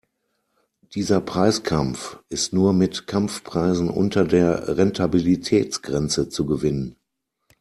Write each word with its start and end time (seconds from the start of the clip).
Dieser 0.95 1.21
Preiskampf 1.21 2.17
ist 2.29 2.53
nur 2.53 2.73
mit 2.73 3.05
Kampfpreisen 3.05 3.87
unter 3.91 4.25
der 4.25 4.75
Rentabilitätsgrenze 4.75 6.27
zu 6.27 6.47
gewinnen. 6.47 6.95